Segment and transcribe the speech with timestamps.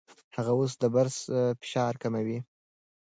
[0.35, 1.17] هغه اوس د برس
[1.61, 2.39] فشار کموي.